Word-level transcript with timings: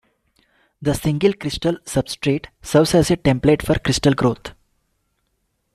The 0.81 0.95
single 0.95 1.31
crystal 1.31 1.75
substrate 1.85 2.47
serves 2.63 2.95
as 2.95 3.11
a 3.11 3.17
template 3.17 3.61
for 3.63 3.77
crystal 3.77 4.15
growth. 4.15 4.51